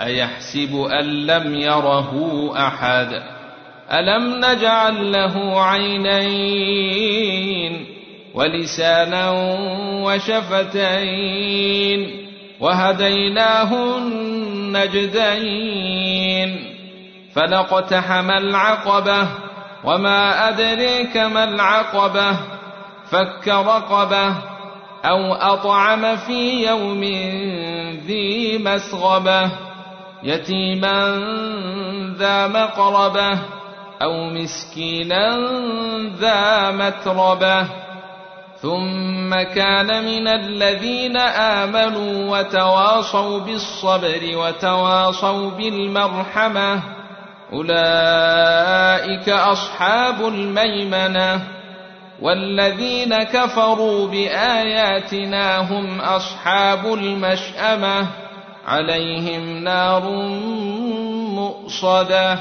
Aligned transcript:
أيحسب 0.00 0.86
أن 1.00 1.04
لم 1.26 1.54
يره 1.54 2.12
أحد؟ 2.66 3.22
ألم 3.92 4.44
نجعل 4.44 5.12
له 5.12 5.62
عينين 5.62 7.38
ولسانا 8.34 9.30
وشفتين 10.04 11.48
وهديناه 12.60 13.98
النجدين 13.98 15.38
فلاقتحم 17.34 18.30
العقبة 18.30 19.28
وما 19.84 20.48
أدريك 20.48 21.16
ما 21.16 21.44
العقبة 21.44 22.36
فك 23.10 23.48
رقبة 23.48 24.34
أو 25.04 25.34
أطعم 25.34 26.16
في 26.16 26.66
يوم 26.68 27.04
ذي 28.06 28.58
مسغبة 28.58 29.67
يتيما 30.22 31.18
ذا 32.18 32.46
مقربة 32.46 33.38
أو 34.02 34.30
مسكينا 34.30 35.38
ذا 36.20 36.70
متربة 36.70 37.66
ثم 38.62 39.34
كان 39.42 40.04
من 40.04 40.28
الذين 40.28 41.16
آمنوا 41.16 42.38
وتواصوا 42.38 43.40
بالصبر 43.40 44.20
وتواصوا 44.34 45.50
بالمرحمة 45.50 46.82
أولئك 47.52 49.28
أصحاب 49.28 50.28
الميمنة 50.28 51.42
والذين 52.22 53.14
كفروا 53.16 54.06
بآياتنا 54.06 55.58
هم 55.58 56.00
أصحاب 56.00 56.94
المشأمة 56.94 58.06
عليهم 58.68 59.64
نار 59.64 60.04
مؤصدة 61.38 62.38